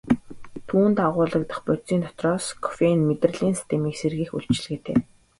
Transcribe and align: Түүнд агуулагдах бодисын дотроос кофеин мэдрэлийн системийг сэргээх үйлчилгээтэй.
Түүнд 0.69 0.97
агуулагдах 1.07 1.59
бодисын 1.67 2.01
дотроос 2.05 2.45
кофеин 2.65 2.99
мэдрэлийн 3.09 3.55
системийг 3.57 3.95
сэргээх 3.99 4.31
үйлчилгээтэй. 4.37 4.95